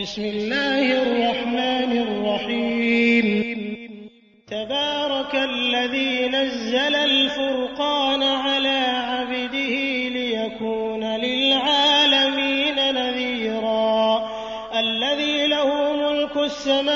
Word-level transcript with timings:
بسم 0.00 0.24
الله 0.24 1.02
الرحمن 1.02 1.92
الرحيم. 1.98 3.26
تبارك 4.46 5.34
الذي 5.34 6.28
نزل 6.28 6.94
الفرقان 6.94 8.22
على 8.22 8.78
عبده 8.78 9.74
ليكون 10.08 11.04
للعالمين 11.04 12.74
نذيرا. 12.94 14.30
الذي 14.78 15.46
له 15.48 15.92
ملك 15.92 16.36
السماوات 16.36 16.95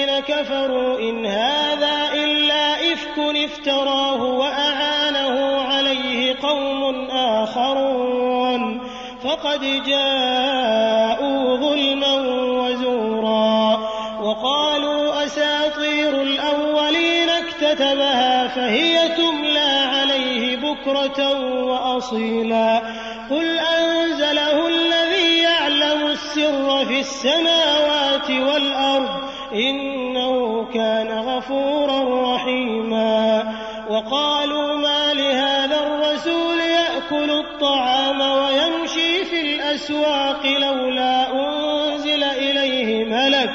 كفروا 0.27 0.99
إن 0.99 1.25
هذا 1.25 2.13
إلا 2.13 2.93
إفك 2.93 3.19
افتراه 3.19 4.23
وأعانه 4.23 5.61
عليه 5.61 6.35
قوم 6.41 7.09
آخرون 7.11 8.81
فقد 9.23 9.61
جاءوا 9.85 11.57
ظلما 11.57 12.15
وزورا 12.61 13.79
وقالوا 14.21 15.25
أساطير 15.25 16.21
الأولين 16.21 17.29
اكتتبها 17.29 18.47
فهي 18.47 19.09
تملى 19.09 19.87
عليه 19.93 20.55
بكرة 20.57 21.39
وأصيلا 21.63 22.81
قل 23.29 23.59
أنزله 23.59 24.67
الذي 24.67 25.37
يعلم 25.37 26.07
السر 26.07 26.85
في 26.85 26.99
السماوات 26.99 28.29
والأرض 28.29 29.30
إنه 29.53 30.65
كان 30.73 31.07
غفورا 31.07 32.33
رحيما. 32.35 33.43
وقالوا 33.89 34.75
ما 34.75 35.13
لهذا 35.13 35.79
الرسول 35.83 36.59
يأكل 36.59 37.31
الطعام 37.31 38.21
ويمشي 38.21 39.25
في 39.25 39.41
الأسواق 39.41 40.45
لولا 40.45 41.27
أنزل 41.33 42.23
إليه 42.23 43.05
ملك 43.05 43.49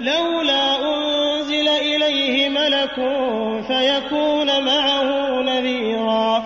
لولا 0.00 0.76
أنزل 0.94 1.68
إليه 1.68 2.48
ملك 2.48 2.94
فيكون 3.66 4.64
معه 4.64 5.42
نذيرا. 5.42 6.44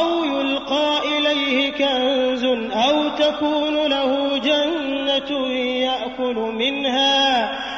أو 0.00 0.24
يلقى 0.24 0.98
إليه 1.18 1.72
كنز 1.72 2.44
أو 2.72 3.08
تكون 3.08 3.86
له 3.86 4.38
جنة 4.38 5.48
يأكل 5.56 6.34
منها 6.34 7.27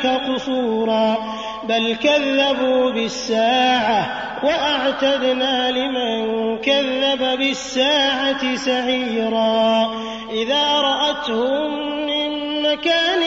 لك 0.00 0.06
قصورا 0.06 1.16
بل 1.68 1.96
كذبوا 1.96 2.90
بالساعة 2.90 4.06
وأعتدنا 4.44 5.70
لمن 5.70 6.58
كذب 6.58 7.38
بالساعة 7.38 8.56
سعيرا. 8.56 9.90
إذا 10.32 10.64
رأتهم 10.80 11.70
من 12.06 12.62
مكان 12.62 13.22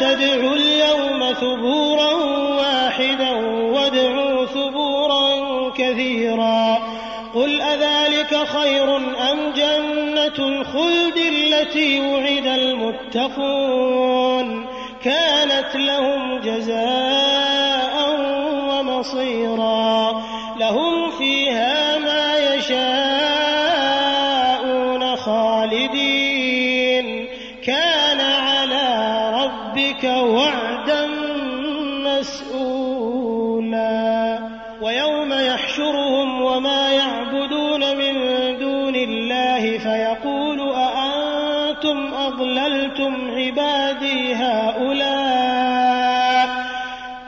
تدعوا 0.00 0.54
اليوم 0.56 1.32
ثبورا 1.32 2.12
واحدا 2.58 3.30
وادعوا 3.72 4.46
ثبورا 4.46 5.28
كثيرا 5.76 6.78
قل 7.34 7.60
أذلك 7.60 8.36
خير 8.46 8.96
أم 8.96 9.52
جنة 9.56 10.38
الخلد 10.38 11.16
التي 11.16 12.00
وعد 12.00 12.46
المتقون 12.46 13.68
كانت 15.04 15.76
لهم 15.76 16.38
جزاء 16.38 17.47
ربك 29.98 30.04
وعدا 30.04 31.06
مسؤولا 32.04 33.68
ويوم 34.82 35.32
يحشرهم 35.32 36.42
وما 36.42 36.92
يعبدون 36.92 37.96
من 37.96 38.14
دون 38.58 38.94
الله 38.94 39.78
فيقول 39.78 40.60
أأنتم 40.70 42.14
أضللتم 42.14 43.30
عبادي 43.30 44.34
هؤلاء 44.34 45.88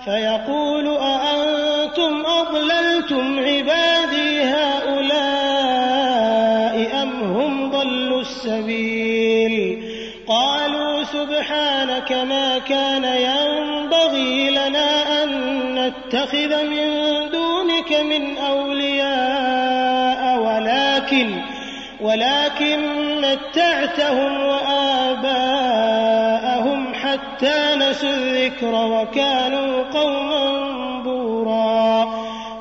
فيقول 0.04 0.86
أأنتم 0.86 2.26
أضللتم 2.26 3.38
عبادي 3.38 4.42
هؤلاء 4.42 5.80
أم 7.02 7.10
هم 7.22 7.70
ضلوا 7.70 8.20
السبيل 8.20 9.82
قالوا 10.28 11.04
سبحانك 12.00 12.28
ما 12.28 12.58
كان 12.58 13.04
ينبغي 13.04 14.50
لنا 14.50 15.22
أن 15.22 15.30
نتخذ 15.74 16.64
من 16.64 16.90
دونك 17.30 17.92
من 18.00 18.38
أولياء 18.38 20.38
ولكن 20.38 21.40
ولكن 22.00 22.80
متعتهم 23.20 24.46
وآباءهم 24.46 25.90
حتى 26.94 27.74
نسوا 27.76 28.08
الذكر 28.08 28.74
وكانوا 28.74 29.49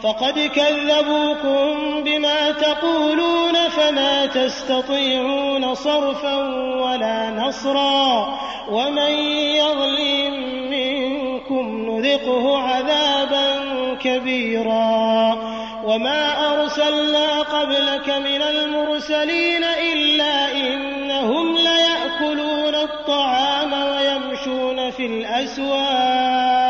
فقد 0.09 0.39
كذبوكم 0.39 2.03
بما 2.03 2.51
تقولون 2.51 3.69
فما 3.69 4.25
تستطيعون 4.25 5.75
صرفا 5.75 6.35
ولا 6.81 7.29
نصرا 7.29 8.39
ومن 8.71 9.11
يظلم 9.55 10.33
منكم 10.69 11.91
نذقه 11.91 12.57
عذابا 12.57 13.59
كبيرا 14.01 15.37
وما 15.85 16.53
أرسلنا 16.53 17.41
قبلك 17.41 18.09
من 18.09 18.41
المرسلين 18.41 19.63
إلا 19.63 20.51
إنهم 20.51 21.55
ليأكلون 21.55 22.75
الطعام 22.75 23.73
ويمشون 23.73 24.91
في 24.91 25.05
الأسواق 25.05 26.69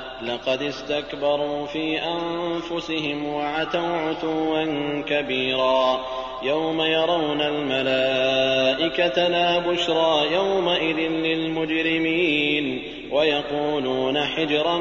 لقد 0.27 0.61
استكبروا 0.61 1.65
في 1.65 1.99
أنفسهم 1.99 3.25
وعتوا 3.25 3.97
عتوا 3.97 4.65
كبيرا 5.01 5.99
يوم 6.43 6.81
يرون 6.81 7.41
الملائكة 7.41 9.27
لا 9.27 9.59
بشرى 9.59 10.33
يومئذ 10.33 10.97
للمجرمين 10.97 12.83
ويقولون 13.11 14.23
حجرا 14.25 14.77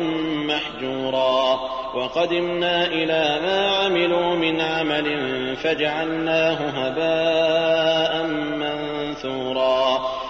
محجورا 0.46 1.60
وقدمنا 1.94 2.86
إلى 2.86 3.40
ما 3.42 3.70
عملوا 3.76 4.34
من 4.34 4.60
عمل 4.60 5.56
فجعلناه 5.56 6.54
هباء 6.54 8.26
منثورا 8.26 9.79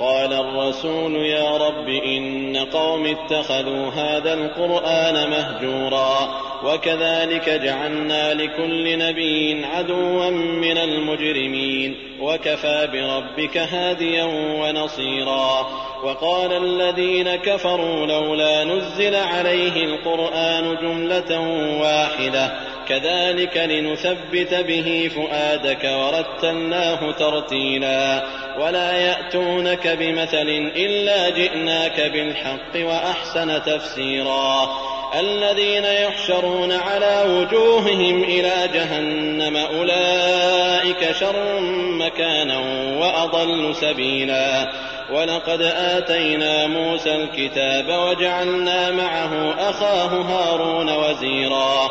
وقال 0.00 0.32
الرسول 0.32 1.16
يا 1.16 1.56
رب 1.56 1.88
إن 1.88 2.56
قوم 2.56 3.06
اتخذوا 3.06 3.90
هذا 3.90 4.34
القرآن 4.34 5.30
مهجورا 5.30 6.40
وكذلك 6.64 7.50
جعلنا 7.50 8.34
لكل 8.34 8.98
نبي 8.98 9.64
عدوا 9.64 10.30
من 10.30 10.78
المجرمين 10.78 11.96
وكفى 12.20 12.88
بربك 12.92 13.56
هاديا 13.58 14.24
ونصيرا 14.60 15.66
وقال 16.04 16.52
الذين 16.52 17.36
كفروا 17.36 18.06
لولا 18.06 18.64
نزل 18.64 19.14
عليه 19.14 19.84
القرآن 19.84 20.76
جملة 20.82 21.40
واحدة 21.80 22.75
كذلك 22.88 23.56
لنثبت 23.56 24.54
به 24.54 25.10
فؤادك 25.14 25.84
ورتلناه 25.84 27.12
ترتيلا 27.12 28.24
ولا 28.60 28.92
يأتونك 28.92 29.88
بمثل 29.88 30.48
إلا 30.76 31.30
جئناك 31.30 32.00
بالحق 32.00 32.86
وأحسن 32.86 33.62
تفسيرا 33.62 34.68
الذين 35.20 35.84
يحشرون 35.84 36.72
على 36.72 37.24
وجوههم 37.28 38.24
إلى 38.24 38.54
جهنم 38.74 39.56
أولئك 39.56 41.12
شر 41.20 41.60
مكانا 41.90 42.58
وأضل 42.98 43.74
سبيلا 43.74 44.72
ولقد 45.12 45.62
آتينا 45.76 46.66
موسى 46.66 47.14
الكتاب 47.14 47.88
وجعلنا 47.88 48.90
معه 48.90 49.54
أخاه 49.70 50.06
هارون 50.06 50.90
وزيرا 50.90 51.90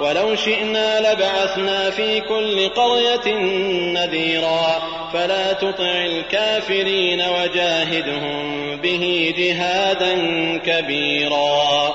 ولو 0.00 0.36
شئنا 0.36 1.00
لبعثنا 1.00 1.90
في 1.90 2.20
كل 2.20 2.68
قرية 2.68 3.34
نذيرا. 3.92 4.82
فلا 5.12 5.52
تطع 5.52 6.04
الكافرين 6.06 7.20
وجاهدهم 7.20 8.76
به 8.76 9.34
جهادا 9.38 10.14
كبيرا. 10.58 11.94